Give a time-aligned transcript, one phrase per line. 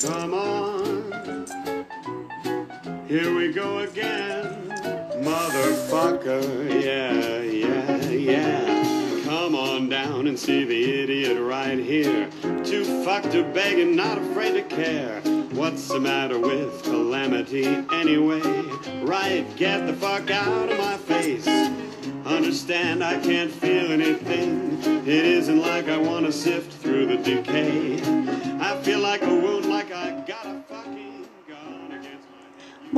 [0.00, 1.46] Come on.
[3.08, 4.68] Here we go again.
[5.24, 6.70] Motherfucker.
[6.80, 9.24] Yeah, yeah, yeah.
[9.24, 12.30] Come on down and see the idiot right here.
[12.64, 15.20] Too fucked to beg and not afraid to care.
[15.50, 18.42] What's the matter with calamity anyway?
[19.02, 21.48] Right, get the fuck out of my face.
[22.24, 24.80] Understand I can't feel anything.
[25.08, 28.57] It isn't like I wanna sift through the decay.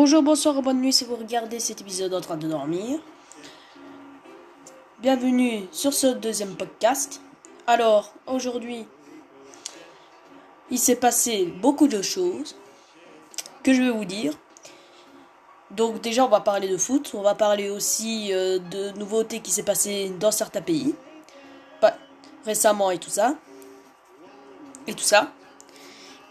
[0.02, 3.00] Bonjour, bonsoir bonne nuit si vous regardez cet épisode en train de dormir.
[5.00, 7.20] Bienvenue sur ce deuxième podcast.
[7.66, 8.86] Alors, aujourd'hui,
[10.70, 12.56] il s'est passé beaucoup de choses
[13.62, 14.32] que je vais vous dire.
[15.70, 19.51] Donc déjà, on va parler de foot, on va parler aussi euh, de nouveautés qui
[19.51, 20.95] s'est passé dans certains pays,
[21.78, 21.95] pas
[22.46, 23.34] récemment et tout ça,
[24.87, 25.30] et tout ça.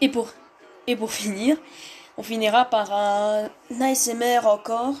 [0.00, 0.28] Et pour
[0.88, 1.56] et pour finir,
[2.20, 3.48] on finira par un
[3.80, 4.94] ASMR encore,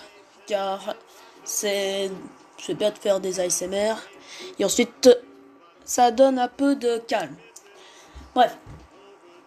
[0.46, 0.96] car
[1.44, 2.10] c'est
[2.70, 3.92] bien de faire des ASMR.
[4.58, 5.10] Et ensuite,
[5.84, 7.36] ça donne un peu de calme.
[8.34, 8.56] Bref.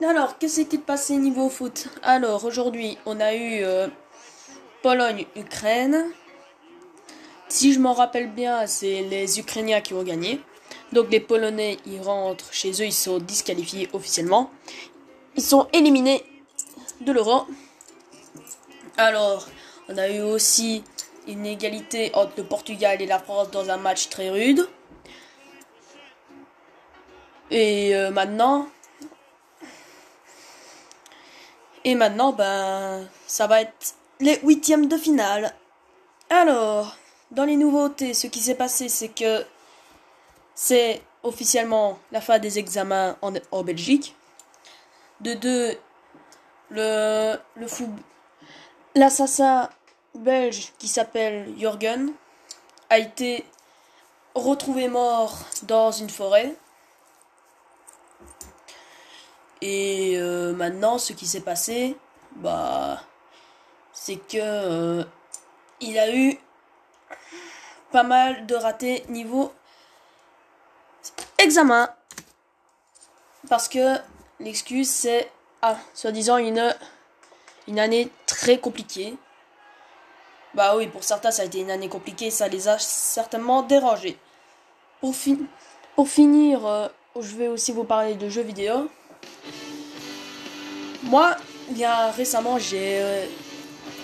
[0.07, 1.87] Alors, qu'est-ce qui s'est passé niveau foot?
[2.03, 3.87] Alors, aujourd'hui, on a eu euh,
[4.83, 6.11] Pologne-Ukraine.
[7.47, 10.39] Si je m'en rappelle bien, c'est les Ukrainiens qui ont gagné.
[10.91, 14.51] Donc les Polonais, ils rentrent chez eux, ils sont disqualifiés officiellement.
[15.35, 16.23] Ils sont éliminés
[17.01, 17.47] de l'Euro.
[18.97, 19.47] Alors,
[19.89, 20.83] on a eu aussi
[21.27, 24.67] une égalité entre le Portugal et la France dans un match très rude.
[27.49, 28.67] Et euh, maintenant,
[31.83, 35.53] et maintenant, ben, ça va être les huitièmes de finale.
[36.29, 36.95] Alors,
[37.31, 39.43] dans les nouveautés, ce qui s'est passé, c'est que
[40.55, 44.15] c'est officiellement la fin des examens en, Belgique.
[45.19, 45.77] De deux,
[46.69, 47.67] le, le
[48.95, 49.69] l'assassin
[50.15, 52.13] belge qui s'appelle Jürgen
[52.89, 53.45] a été
[54.35, 56.55] retrouvé mort dans une forêt.
[59.61, 61.97] Et euh, maintenant, ce qui s'est passé,
[62.35, 63.01] bah,
[63.93, 65.03] c'est que euh,
[65.79, 66.37] il a eu
[67.91, 69.53] pas mal de ratés niveau
[71.37, 71.89] examen.
[73.49, 73.97] Parce que
[74.39, 75.31] l'excuse c'est
[75.61, 76.73] ah, soi-disant une
[77.67, 78.09] une année
[78.43, 79.15] très compliquée.
[80.53, 84.17] Bah oui, pour certains ça a été une année compliquée, ça les a certainement dérangés.
[84.99, 85.37] Pour, fin
[85.95, 88.89] pour finir, euh, je vais aussi vous parler de jeux vidéo.
[91.03, 91.37] Moi,
[91.69, 93.25] bien récemment, j'ai euh,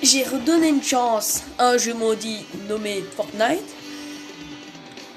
[0.01, 3.69] j'ai redonné une chance à un jeu maudit nommé Fortnite.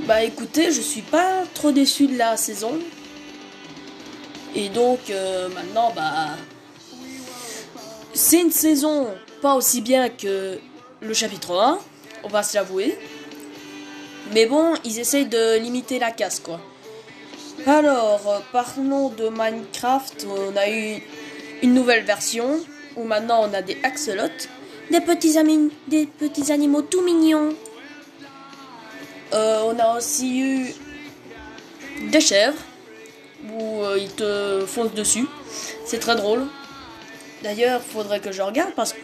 [0.00, 2.76] Bah écoutez, je suis pas trop déçu de la saison.
[4.56, 6.30] Et donc euh, maintenant, bah.
[8.14, 9.08] C'est une saison
[9.40, 10.58] pas aussi bien que
[11.00, 11.78] le chapitre 1,
[12.24, 12.96] on va se l'avouer.
[14.32, 16.60] Mais bon, ils essayent de limiter la casse quoi.
[17.66, 20.26] Alors, euh, parlons de Minecraft.
[20.28, 21.02] On a eu
[21.62, 22.60] une nouvelle version
[22.96, 24.48] où maintenant on a des axolotes
[24.90, 25.38] des petits,
[25.88, 27.54] des petits animaux tout mignons.
[29.32, 30.74] Euh, on a aussi eu
[32.10, 32.58] des chèvres
[33.54, 35.26] où euh, ils te foncent dessus.
[35.86, 36.46] C'est très drôle.
[37.42, 39.00] D'ailleurs, faudrait que je regarde parce que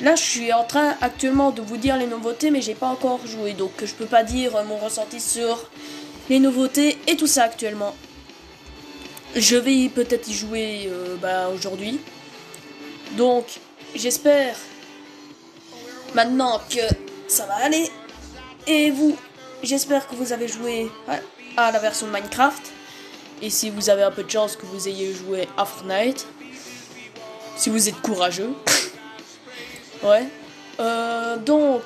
[0.00, 3.24] là, je suis en train actuellement de vous dire les nouveautés, mais j'ai pas encore
[3.26, 5.70] joué, donc je peux pas dire mon ressenti sur
[6.28, 7.94] les nouveautés et tout ça actuellement.
[9.36, 12.00] Je vais peut-être y jouer euh, bah, aujourd'hui.
[13.16, 13.44] Donc,
[13.94, 14.56] j'espère
[16.14, 16.80] maintenant que
[17.28, 17.88] ça va aller.
[18.66, 19.16] Et vous,
[19.62, 20.90] j'espère que vous avez joué
[21.56, 22.62] à la version Minecraft.
[23.40, 26.26] Et si vous avez un peu de chance que vous ayez joué à Fortnite.
[27.58, 28.54] Si vous êtes courageux.
[30.04, 30.28] ouais.
[30.78, 31.82] Euh, donc,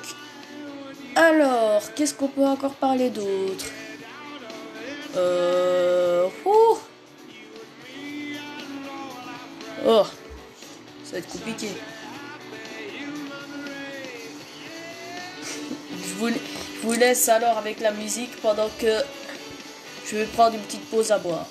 [1.15, 3.65] alors, qu'est-ce qu'on peut encore parler d'autre?
[5.15, 6.27] Euh...
[9.85, 10.05] Oh,
[11.03, 11.67] ça va être compliqué.
[15.91, 16.13] Je
[16.83, 19.01] vous laisse alors avec la musique pendant que
[20.05, 21.45] je vais prendre une petite pause à boire.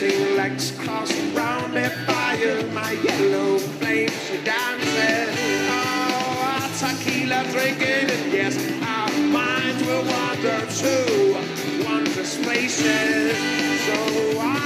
[0.00, 2.66] Legs crossed stars around me fire.
[2.72, 5.28] My yellow flames are dancing.
[5.68, 13.36] Oh, our tequila drinking, and yes, our minds will wander to wondrous places.
[13.86, 14.61] So I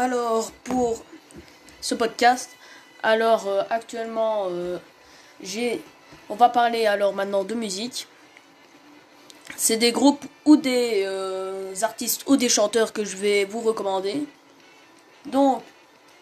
[0.00, 1.04] alors pour
[1.80, 2.50] ce podcast.
[3.02, 4.78] Alors, euh, actuellement, euh,
[5.42, 5.82] j'ai.
[6.28, 8.06] On va parler alors maintenant de musique.
[9.56, 14.24] C'est des groupes ou des euh, artistes ou des chanteurs que je vais vous recommander.
[15.26, 15.62] Donc,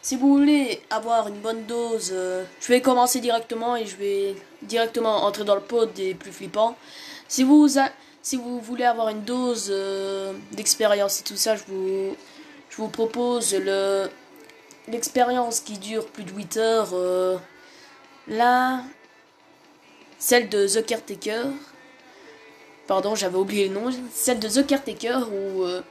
[0.03, 5.25] si vous voulez avoir une bonne dose, je vais commencer directement et je vais directement
[5.25, 6.77] entrer dans le pod des plus flippants.
[7.29, 7.69] Si vous,
[8.23, 9.73] si vous voulez avoir une dose
[10.53, 12.17] d'expérience et tout ça, je vous,
[12.79, 14.09] je vous propose le
[14.87, 16.91] l'expérience qui dure plus de 8 heures.
[16.95, 17.37] euh,
[18.29, 18.83] là,
[20.21, 21.47] celle de The Caretaker.
[22.87, 23.91] Pardon, j'avais oublié le nom.
[24.15, 25.83] Celle de The Caretaker où, euh,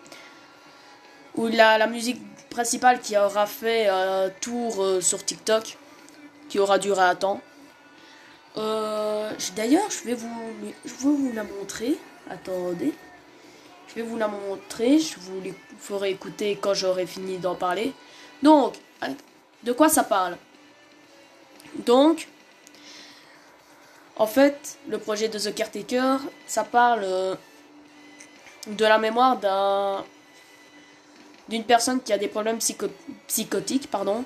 [1.36, 5.78] où la, la musique principale qui aura fait un tour euh, sur TikTok,
[6.48, 7.42] qui aura duré un temps.
[8.56, 10.54] Euh, D'ailleurs, je vais vous,
[10.86, 11.98] je vais vous la montrer.
[12.30, 12.94] Attendez.
[13.98, 15.00] Vais vous la montrer.
[15.00, 17.94] Je vous les ferai écouter quand j'aurai fini d'en parler.
[18.44, 18.76] Donc,
[19.64, 20.38] de quoi ça parle?
[21.78, 22.28] Donc,
[24.18, 27.34] en fait, le projet de The Caretaker, ça parle euh,
[28.68, 30.06] de la mémoire d'un
[31.50, 32.92] d'une personne qui a des problèmes psycho-
[33.26, 34.26] psychotiques, pardon.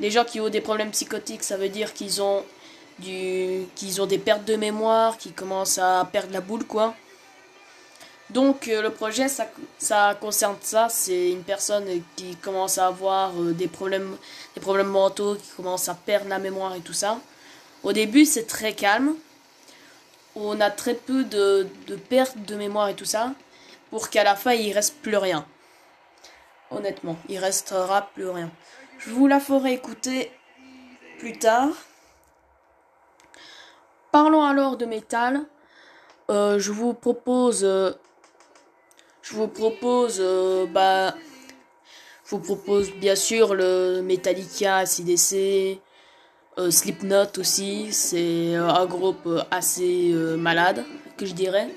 [0.00, 2.44] Les gens qui ont des problèmes psychotiques, ça veut dire qu'ils ont
[2.98, 6.94] du qu'ils ont des pertes de mémoire, qui commencent à perdre la boule quoi.
[8.30, 13.52] Donc euh, le projet ça, concerne ça, c'est une personne qui commence à avoir euh,
[13.52, 14.16] des problèmes
[14.54, 17.18] des problèmes mentaux, qui commence à perdre la mémoire et tout ça.
[17.82, 19.14] Au début, c'est très calme.
[20.34, 23.32] On a très peu de, de pertes de mémoire et tout ça
[23.90, 25.46] pour qu'à la fin, il reste plus rien.
[26.70, 28.50] Honnêtement, il restera plus rien.
[28.98, 30.30] Je vous la ferai écouter
[31.18, 31.68] plus tard.
[34.12, 35.40] Parlons alors de métal.
[36.30, 37.64] Euh, je vous propose,
[39.28, 41.14] je vous propose, euh, bah,
[42.24, 45.80] je vous propose bien sûr le Metallica, CDC,
[46.58, 47.88] euh, Slipknot aussi.
[47.92, 50.84] C'est euh, un groupe euh, assez malade,
[51.16, 51.68] que je dirais.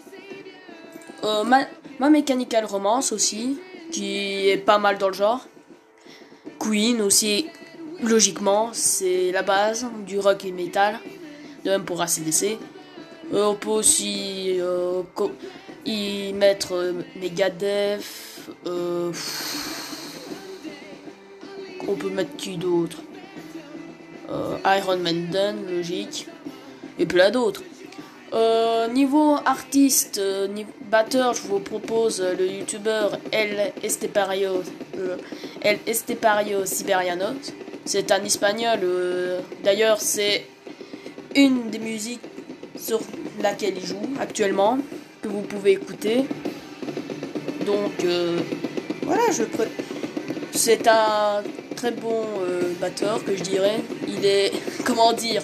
[1.23, 3.59] Ma, Mechanical Romance aussi,
[3.91, 5.45] qui est pas mal dans le genre.
[6.57, 7.47] Queen aussi,
[8.01, 10.99] logiquement, c'est la base du rock et metal.
[11.63, 12.57] De même pour ACDC.
[13.33, 14.59] On peut aussi
[15.85, 16.93] y mettre euh,
[18.67, 19.11] euh,
[21.87, 22.97] on peut mettre qui d'autre?
[24.29, 26.27] Euh, Iron Maiden, logique.
[26.99, 27.63] Et plein d'autres.
[28.33, 30.21] Euh, niveau artiste,
[30.89, 34.63] batteur, je vous propose le youtubeur El Estepario,
[35.61, 37.53] El Estepario Siberianos.
[37.85, 38.79] C'est un espagnol.
[39.63, 40.45] D'ailleurs, c'est
[41.35, 42.21] une des musiques
[42.77, 42.99] sur
[43.41, 44.77] laquelle il joue actuellement,
[45.21, 46.25] que vous pouvez écouter.
[47.65, 48.39] Donc, euh,
[49.03, 49.69] voilà, je, pré-
[50.53, 51.43] c'est un
[51.75, 53.79] très bon euh, batteur que je dirais.
[54.07, 54.51] Il est,
[54.85, 55.41] comment dire,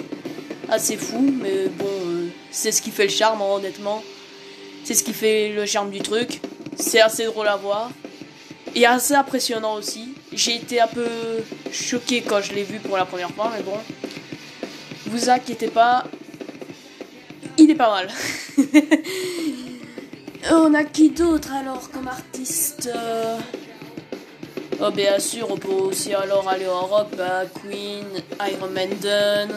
[0.70, 4.04] assez fou, mais bon, euh, c'est ce qui fait le charme, hein, honnêtement.
[4.84, 6.40] C'est ce qui fait le charme du truc.
[6.78, 7.92] C'est assez drôle à voir.
[8.76, 10.14] Et assez impressionnant aussi.
[10.32, 11.08] J'ai été un peu
[11.72, 13.78] choqué quand je l'ai vu pour la première fois, mais bon.
[15.08, 16.06] Vous inquiétez pas.
[17.58, 18.08] Il est pas mal.
[20.50, 23.38] On a qui d'autre alors comme artiste euh?
[24.80, 28.06] Oh bien sûr, on peut aussi alors aller en rock, bah, Queen,
[28.50, 29.50] Iron Maiden,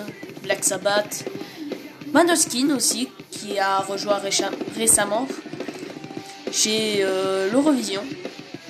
[0.43, 1.25] Black Sabbath,
[2.13, 4.21] Manoskin aussi, qui a rejoint
[4.77, 5.29] récemment
[6.51, 8.03] chez euh, l'Eurovision,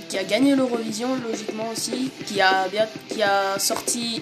[0.08, 4.20] qui a gagné l'Eurovision logiquement aussi, qui a, bien, qui a sorti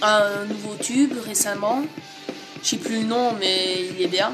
[0.00, 1.82] un nouveau tube récemment.
[2.62, 4.30] Je sais plus le nom, mais il est bien.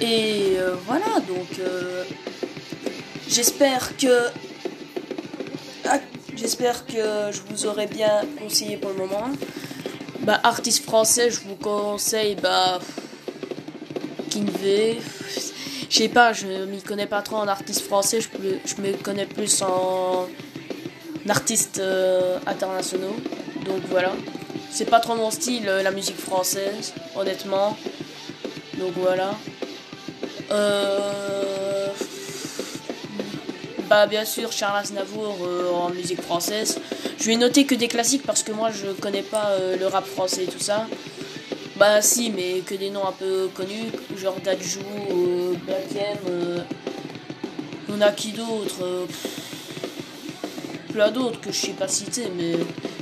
[0.00, 2.04] Et euh, voilà, donc euh,
[3.28, 4.28] j'espère que
[5.86, 5.98] ah,
[6.36, 9.28] j'espère que je vous aurai bien conseillé pour le moment.
[10.20, 12.80] Bah, artiste français, je vous conseille bah
[14.30, 14.98] Kinvey.
[15.88, 18.28] Je sais pas, je m'y connais pas trop en artiste français, je,
[18.64, 20.26] je me connais plus en
[21.28, 23.16] artistes euh, internationaux.
[23.64, 24.12] Donc voilà.
[24.72, 27.76] C'est pas trop mon style, la musique française, honnêtement.
[28.78, 29.36] Donc voilà.
[30.50, 31.88] Euh,
[33.88, 36.78] bah bien sûr Charles Aznavour euh, en musique française.
[37.18, 40.06] Je vais noter que des classiques parce que moi je connais pas euh, le rap
[40.06, 40.86] français et tout ça.
[41.76, 44.78] Bah si mais que des noms un peu connus, genre Dadju,
[45.66, 46.64] Black M,
[47.88, 49.06] on a qui d'autre
[50.92, 52.52] Plein d'autres que je sais pas citer mais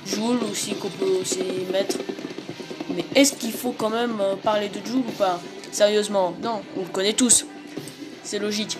[0.07, 1.97] Joule aussi qu'on peut aussi mettre.
[2.95, 5.41] Mais est-ce qu'il faut quand même parler de Joule ou pas?
[5.73, 7.47] Sérieusement, non, on le connaît tous.
[8.23, 8.79] C'est logique.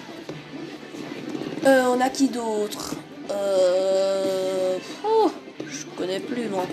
[1.65, 2.95] Euh, on a qui d'autre
[3.31, 4.77] euh...
[5.05, 5.31] Oh,
[5.67, 6.67] je connais plus moi.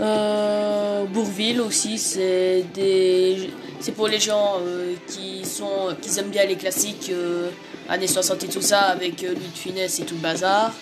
[0.00, 3.50] Euh, Bourville aussi, c'est des,
[3.80, 7.50] c'est pour les gens euh, qui sont, qui aiment bien les classiques euh,
[7.88, 10.72] années 60 et tout ça avec Louis de Funès et tout le bazar.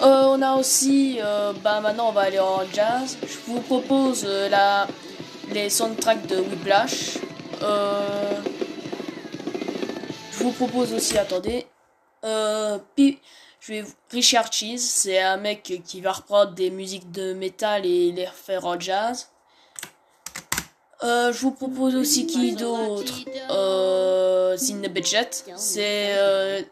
[0.00, 1.18] on a aussi,
[1.62, 3.18] bah maintenant on va aller en jazz.
[3.22, 4.86] Je vous propose la
[5.52, 7.18] les soundtracks de Whiplash.
[7.62, 8.40] Euh,
[10.32, 11.66] je vous propose aussi, attendez,
[12.24, 17.86] euh, je vais, Richard Cheese, c'est un mec qui va reprendre des musiques de métal
[17.86, 19.28] et les refaire en jazz.
[21.04, 24.56] Euh, je vous propose aussi qui d'autre euh.
[24.56, 26.62] C'est euh,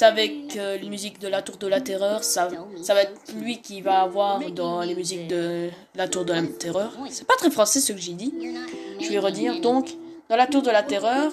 [0.00, 2.24] avec euh, les musiques de la Tour de la Terreur.
[2.24, 2.48] Ça,
[2.82, 6.42] ça va être lui qui va avoir dans les musiques de la Tour de la
[6.42, 6.92] Terreur.
[7.10, 8.34] C'est pas très français ce que j'ai dit.
[9.00, 9.60] Je vais redire.
[9.60, 9.94] Donc,
[10.28, 11.30] dans la Tour de la Terreur,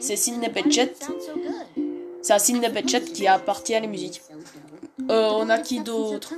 [0.00, 0.94] c'est Sidney Bechet.
[2.22, 4.22] C'est à Sidney Bechet qui appartient à les musiques.
[5.08, 6.34] On a qui d'autre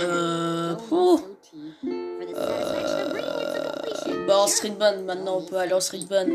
[0.00, 1.20] euh, oh.
[4.26, 6.26] Bah, en street band, maintenant on peut aller en street band.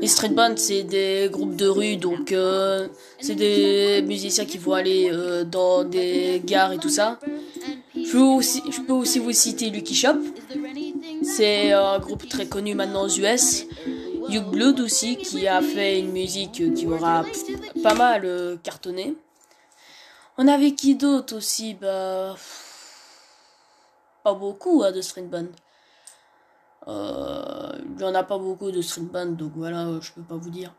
[0.00, 2.88] Les street band, c'est des groupes de rue, donc euh,
[3.20, 7.18] c'est des musiciens qui vont aller euh, dans des gares et tout ça.
[7.94, 10.18] Je, peux aussi vous citer Lucky Shop.
[11.22, 13.66] C'est un groupe très connu maintenant aux US.
[14.28, 17.24] Hugh Blood aussi, qui a fait une musique qui aura
[17.82, 19.14] pas mal euh, cartonné.
[20.38, 21.74] On avait qui d'autre aussi?
[21.74, 22.36] Bah.
[24.24, 25.46] Pas beaucoup hein, de street band.
[26.88, 30.36] Euh, il n'y en a pas beaucoup de street band, donc voilà, je peux pas
[30.36, 30.74] vous dire.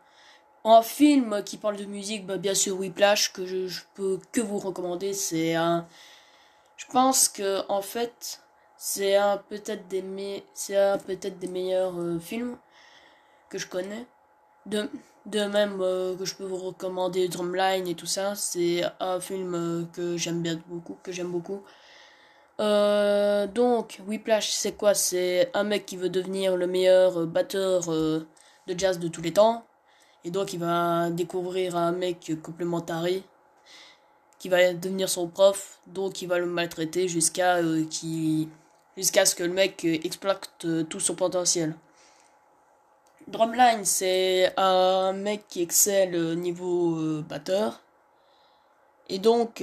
[0.64, 4.58] En film qui parle de musique, bah, bien sûr Whiplash, que je, peux que vous
[4.58, 5.12] recommander.
[5.12, 5.86] C'est un.
[6.76, 8.40] Je pense que, en fait,
[8.76, 12.56] c'est un peut-être des, meilleurs euh, films
[13.50, 14.06] que je connais.
[14.66, 14.88] De,
[15.26, 18.34] de même euh, que je peux vous recommander Drumline et tout ça.
[18.34, 21.62] C'est un film que j'aime bien beaucoup, que j'aime beaucoup.
[22.60, 24.94] Euh, donc, Whiplash, c'est quoi?
[24.94, 28.26] C'est un mec qui veut devenir le meilleur batteur euh,
[28.66, 29.64] de jazz de tous les temps.
[30.24, 33.06] Et donc, il va découvrir un mec complémentaire
[34.38, 35.80] qui va devenir son prof.
[35.86, 37.84] Donc, il va le maltraiter jusqu'à euh,
[38.96, 41.74] jusqu'à ce que le mec exploite tout son potentiel.
[43.26, 47.80] Drumline, c'est un mec qui excelle niveau batteur.
[49.08, 49.62] Et donc,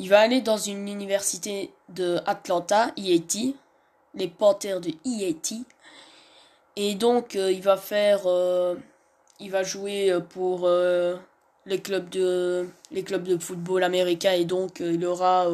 [0.00, 3.54] il va aller dans une université de Atlanta, IAT,
[4.14, 5.62] les Panthers de IAT.
[6.76, 8.22] Et donc, euh, il va faire.
[8.24, 8.76] Euh,
[9.40, 11.16] il va jouer pour euh,
[11.66, 14.32] les, clubs de, les clubs de football américains.
[14.32, 15.46] Et donc, il, aura,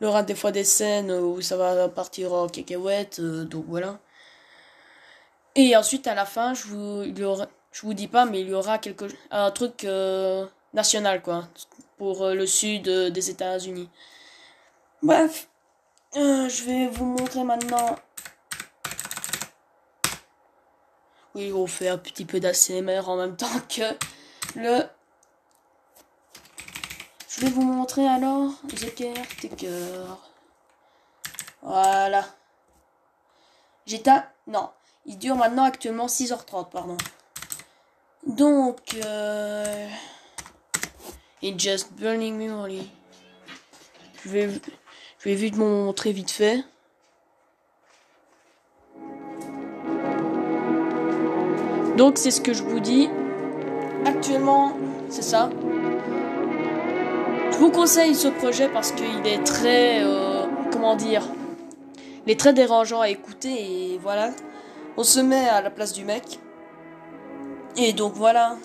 [0.00, 3.20] il aura des fois des scènes où ça va partir en cacahuète.
[3.20, 4.00] donc, voilà.
[5.54, 7.04] Et ensuite, à la fin, je vous,
[7.72, 9.86] je vous dis pas, mais il y aura quelque un truc
[10.74, 11.48] national quoi
[12.00, 13.90] pour euh, le sud euh, des États-Unis.
[15.02, 15.48] Bref,
[16.14, 17.94] je vais vous montrer maintenant.
[21.34, 23.82] Oui, on fait un petit peu d'ACMR en même temps que
[24.56, 24.82] le.
[27.28, 30.16] Je vais vous montrer alors The Caretaker.
[31.60, 32.24] Voilà.
[33.84, 34.22] J'étais.
[34.46, 34.70] Non.
[35.04, 36.96] Il dure maintenant actuellement 6h30, pardon.
[38.26, 38.94] Donc.
[39.04, 39.90] Euh...
[41.42, 42.90] It's just burning memory.
[44.24, 44.48] Je vais,
[45.18, 46.64] je vais vite montrer vite fait.
[51.96, 53.08] Donc c'est ce que je vous dis.
[54.04, 54.72] Actuellement,
[55.08, 55.48] c'est ça.
[57.52, 61.22] Je vous conseille ce projet parce qu'il est très, euh, comment dire,
[62.26, 64.30] il est très dérangeant à écouter et voilà.
[64.98, 66.38] On se met à la place du mec.
[67.76, 68.56] Et donc voilà.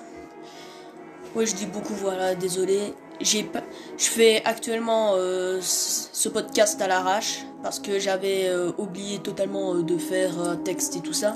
[1.35, 2.93] Oui, je dis beaucoup voilà, désolé.
[3.19, 3.61] J'ai pas
[3.97, 9.97] je fais actuellement euh, ce podcast à l'arrache parce que j'avais euh, oublié totalement de
[9.97, 11.35] faire un texte et tout ça.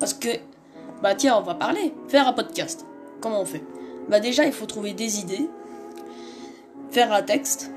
[0.00, 0.28] Parce que
[1.02, 2.86] bah tiens, on va parler, faire un podcast.
[3.20, 3.62] Comment on fait?
[4.08, 5.50] Bah déjà, il faut trouver des idées,
[6.90, 7.70] faire un texte,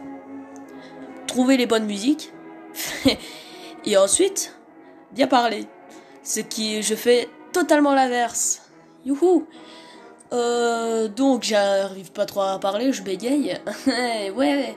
[1.28, 2.32] trouver les bonnes musiques,
[3.86, 4.56] et ensuite,
[5.12, 5.66] bien parler.
[6.24, 8.62] Ce qui, je fais totalement l'inverse.
[9.06, 9.46] Youhou
[10.32, 13.60] euh, donc j'arrive pas trop à parler, je bégaye.
[14.36, 14.76] ouais.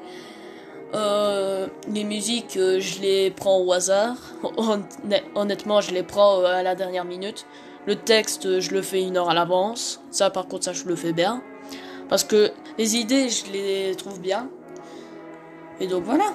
[0.95, 4.17] Euh, les musiques, euh, je les prends au hasard.
[5.35, 7.47] Honnêtement, je les prends euh, à la dernière minute.
[7.87, 10.01] Le texte, je le fais une heure à l'avance.
[10.11, 11.43] Ça, par contre, ça, je le fais bien.
[12.09, 14.51] Parce que les idées, je les trouve bien.
[15.81, 16.27] Et donc voilà.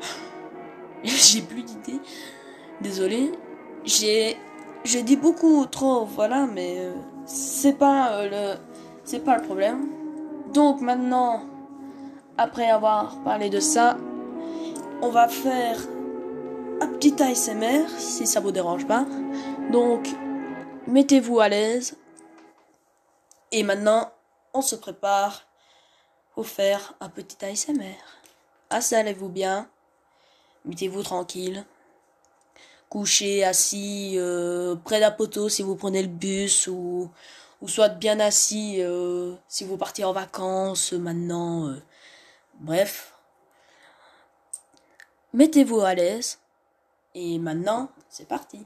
[1.04, 2.00] J'ai plus d'idées.
[2.80, 3.32] Désolé.
[3.84, 4.36] J'ai,
[4.84, 6.92] j'ai dit beaucoup trop, voilà, mais euh,
[7.28, 8.60] c'est pas euh, le,
[9.04, 9.86] c'est pas le problème.
[10.52, 11.42] Donc maintenant,
[12.38, 13.96] après avoir parlé de ça,
[15.02, 15.78] on va faire
[16.80, 19.04] un petit ASMR si ça vous dérange pas.
[19.70, 20.08] Donc,
[20.86, 21.96] mettez-vous à l'aise.
[23.52, 24.10] Et maintenant,
[24.54, 25.42] on se prépare
[26.34, 27.96] pour faire un petit ASMR.
[28.70, 29.68] Installez-vous bien.
[30.64, 31.64] Mettez-vous tranquille.
[32.88, 37.10] Couchez assis euh, près d'un poteau si vous prenez le bus ou,
[37.60, 41.68] ou soit bien assis euh, si vous partez en vacances maintenant.
[41.68, 41.82] Euh.
[42.60, 43.14] bref.
[45.34, 46.38] Mettez-vous à l'aise.
[47.14, 48.64] Et maintenant, c'est parti.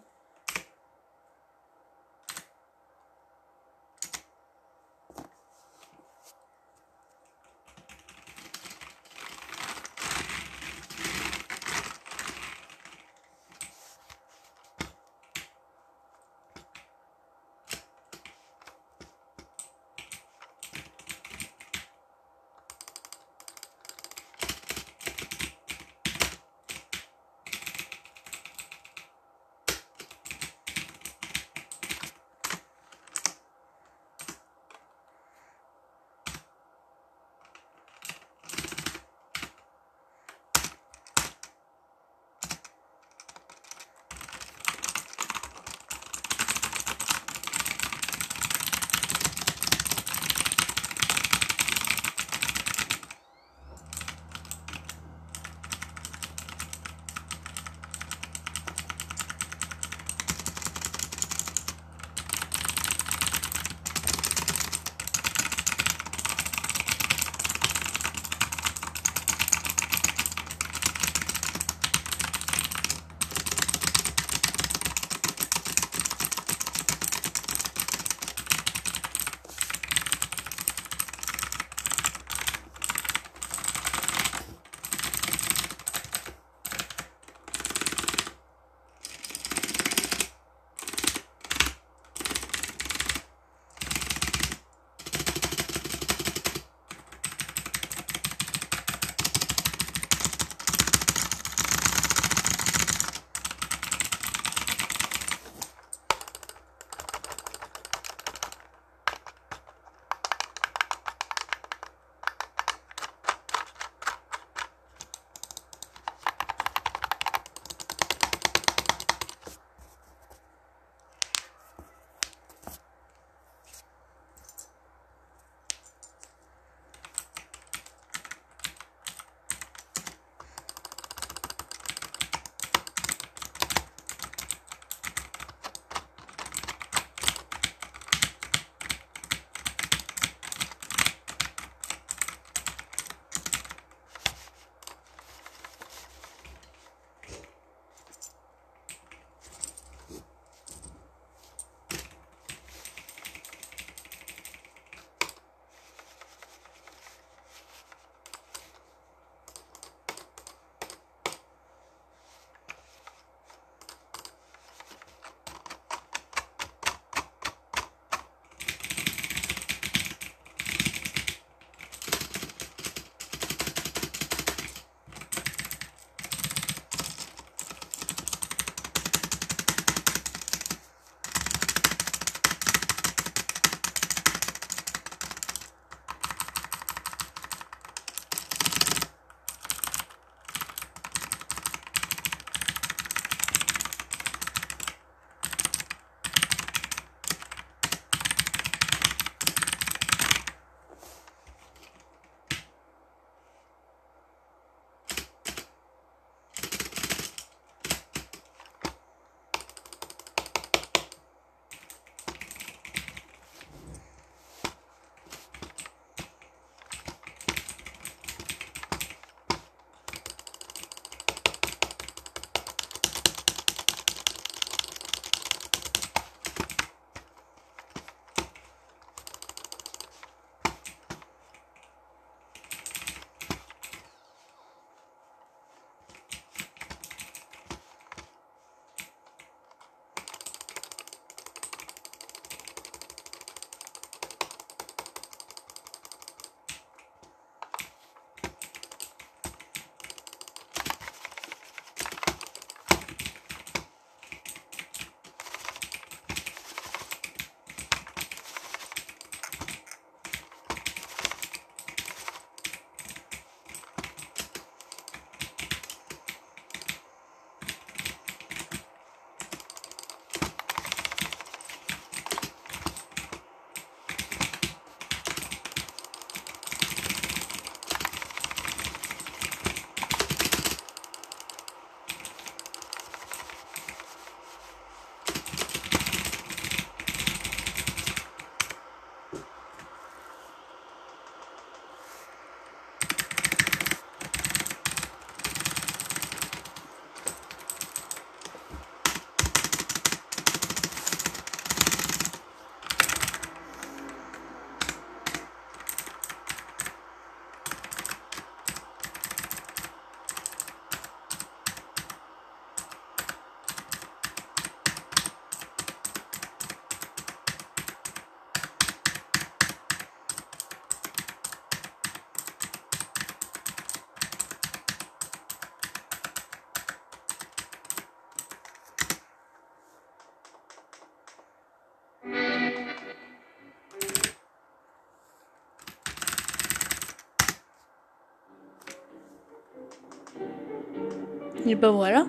[341.73, 342.27] Et ben voilà.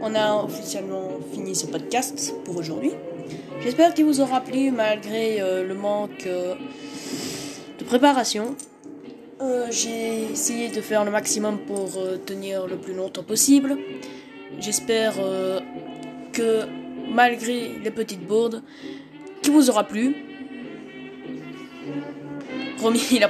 [0.00, 2.92] On a officiellement fini ce podcast pour aujourd'hui.
[3.62, 6.54] J'espère qu'il vous aura plu malgré euh, le manque euh,
[7.78, 8.56] de préparation.
[9.42, 13.76] Euh, j'ai essayé de faire le maximum pour tenir le plus longtemps possible.
[14.58, 15.16] J'espère
[16.32, 16.60] que
[17.10, 18.62] malgré les petites bourdes,
[19.42, 20.16] qu'il vous aura plu.
[22.78, 23.28] Promis, la,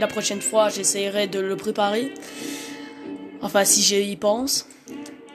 [0.00, 2.12] la prochaine fois, j'essaierai de le préparer.
[3.42, 4.66] Enfin, si j'y pense.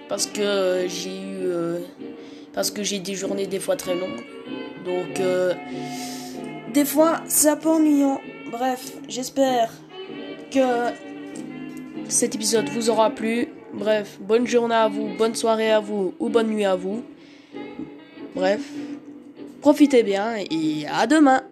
[0.09, 1.39] Parce que j'ai eu.
[1.41, 1.79] Euh,
[2.53, 4.23] parce que j'ai des journées des fois très longues.
[4.85, 5.53] Donc, euh,
[6.73, 8.19] des fois, c'est un peu ennuyant.
[8.51, 9.71] Bref, j'espère
[10.49, 10.93] que
[12.07, 13.49] cet épisode vous aura plu.
[13.73, 17.03] Bref, bonne journée à vous, bonne soirée à vous ou bonne nuit à vous.
[18.33, 18.61] Bref,
[19.61, 21.43] profitez bien et à demain.